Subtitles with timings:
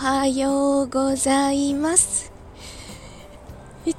[0.00, 2.32] はようございます。
[3.84, 3.96] めっ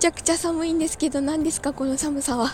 [0.00, 2.48] ちゃくちゃ寒いんですけど何ですかこの寒さは。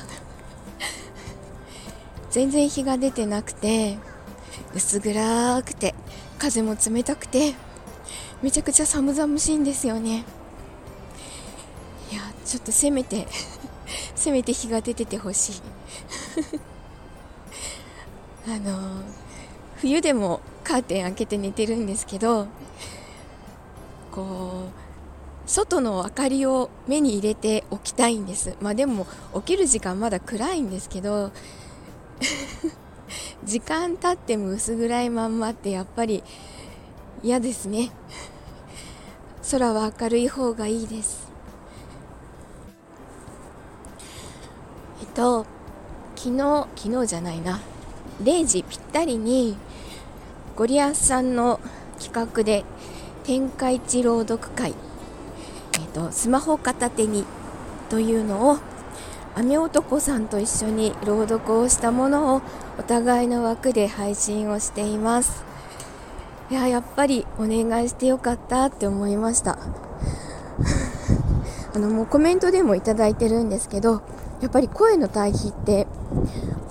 [2.33, 3.99] 全然日が出てなくて
[4.75, 5.95] 薄暗くて
[6.41, 7.55] 風も冷たくて
[8.43, 10.25] めちゃくちゃ寒々しいんですよね。
[12.11, 13.29] いやちょっとせめて
[14.17, 15.63] せめて日が出ててほしい。
[18.51, 19.03] あの
[19.77, 22.49] 冬でもカーテン開けて寝てるんですけど
[24.19, 28.57] こう外の明かりを目に入れておきたいんです。
[28.61, 31.31] まあでも起きる時間まだ暗いんですけど
[33.47, 36.25] 時間経っても薄暗いまんまってやっぱり
[37.23, 37.93] 嫌ですね。
[39.53, 41.29] 空は明るい方がいいです。
[45.01, 45.47] えっと
[46.17, 47.61] 昨日昨日じゃないな。
[48.21, 49.57] 0時ぴったりに
[50.57, 51.61] ゴリアスさんの
[52.01, 52.65] 企画で
[53.29, 54.75] 天下一朗読会、
[55.75, 57.27] えっと、スマホ片手に
[57.91, 58.57] というのを
[59.35, 62.43] 雨男さんと一緒に朗読をしたものを
[62.79, 65.45] お互いの枠で配信をしています。
[66.51, 69.59] いややっぱりお願いしてよかったって思いました。
[71.77, 74.01] あのもうコメントでもいただいてるんですけど
[74.41, 75.87] やっぱり声の対比って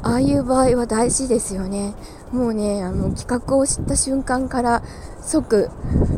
[0.03, 1.93] ああいう場合は大事ですよね。
[2.31, 4.83] もうねあの企画を知った瞬間から
[5.21, 5.69] 即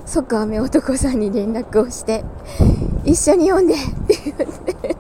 [0.05, 2.23] 即雨男さんに連絡をして
[3.05, 4.97] 一緒に読んでって言って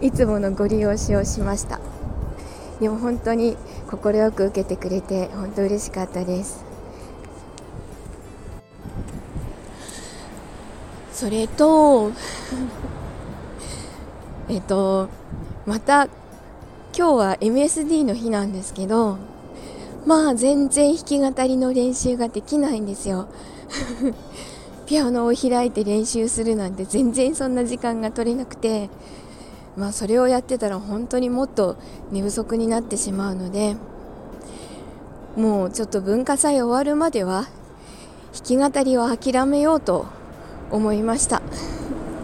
[0.00, 1.80] いつものご利用しをしました。
[2.80, 3.56] でも本当に
[3.88, 6.64] 快く受けてくれて本当嬉しかったです。
[11.12, 12.10] それと
[14.48, 15.08] えっと
[15.66, 16.08] また
[16.94, 19.16] 今日は MSD の日なんですけど
[20.04, 23.28] まあ全然弾き語りの練習ができないんですよ。
[24.84, 28.90] ピアノを開いて練習するなんて全然そんな時間が取れなくて
[29.74, 31.76] まあそれをやってたら本当にもっと
[32.10, 33.76] 寝不足になってしまうので
[35.34, 37.46] もうちょっと文化祭終わるまでは
[38.34, 40.04] 弾き語りを諦めようと
[40.70, 41.40] 思いました。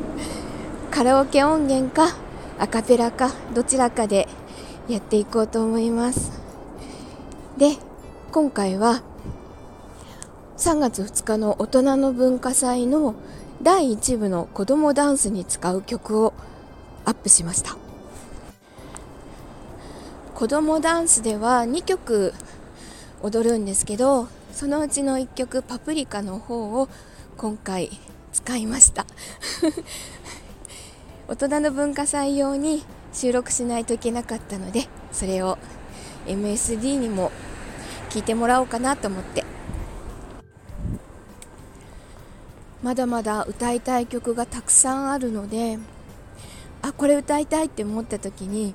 [0.90, 2.16] カラオケ音源か
[2.58, 4.28] アカペラかどちらかで
[4.88, 6.32] やっていこうと思います。
[7.58, 7.76] で
[8.32, 9.02] 今回は
[10.56, 13.14] 3月2日の大人の文化祭の
[13.62, 16.32] 第1部の子どもダンスに使う曲を
[17.04, 17.76] アップしました。
[20.34, 22.32] 子どもダンスでは2曲
[23.22, 26.88] 踊るんですけどそのうちの1曲「パプリカ」の方を
[27.36, 27.90] 今回
[28.32, 29.04] 使いました。
[31.28, 35.58] 大人の文化祭用に収録しないといけなかったのでそれを
[36.26, 37.32] MSD にも
[38.10, 39.44] 聞いてもらおうかなと思って。
[42.82, 45.78] まだまだ歌いたい曲がたくさんあるので
[46.80, 48.72] あこれ歌いたいって思った時に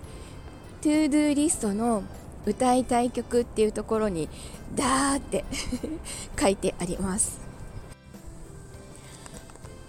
[0.82, 2.04] ToDo リストの
[2.46, 4.28] 歌いたい曲っていうところに
[4.76, 5.46] ダーって
[6.38, 7.40] 書いてあります。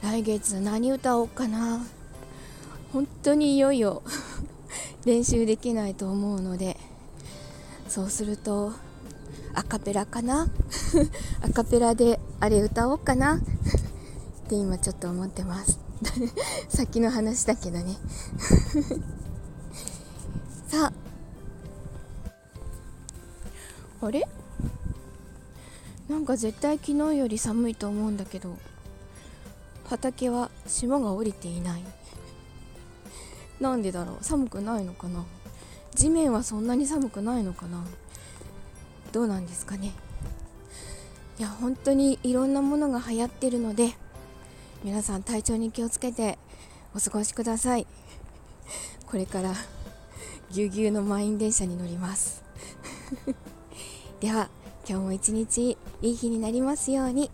[0.02, 1.84] 来月何歌おうかな。
[2.92, 4.02] 本当にいよいよ
[5.04, 6.76] 練習できないと思うので
[7.88, 8.72] そうすると
[9.54, 10.48] アカペラかな？
[11.40, 13.36] アカペラであれ歌おうかな？
[13.36, 13.40] っ
[14.48, 15.78] て今ちょっと思ってます。
[16.68, 17.96] 先の話だけどね。
[20.66, 20.92] さ
[24.00, 24.06] あ。
[24.06, 24.26] あれ？
[26.08, 28.58] なんか絶対昨日より寒いと思うんだけど
[29.84, 31.84] 畑は霜が降りていない。
[33.60, 34.18] なんでだろう？
[34.20, 35.24] 寒くないのかな？
[35.94, 37.84] 地面はそんなに寒くないのかな？
[39.12, 39.92] どうなんですかね？
[41.38, 43.94] いや本当にいろんなものが流行ってるので
[44.84, 46.38] 皆さん体調に気をつけて
[46.94, 47.86] お過ごしください。
[49.06, 49.52] これから
[50.50, 52.42] ぎゅうぎゅうの満員電車に乗ります。
[54.20, 54.48] では
[54.88, 57.30] 今日も一日いい日になりますように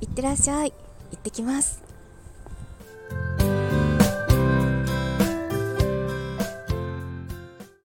[0.00, 0.72] いってらっしゃい。
[1.10, 1.87] 行ってきます。